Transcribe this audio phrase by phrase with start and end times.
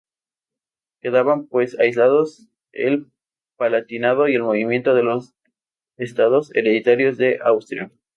[0.99, 3.11] Quedaban, pues, aislados el
[3.55, 5.35] Palatinado y el movimiento en los
[5.95, 7.91] Estados hereditarios de Austria.